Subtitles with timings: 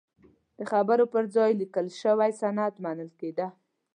[0.57, 3.47] د خبرو پر ځای لیکل شوی سند منل کېده.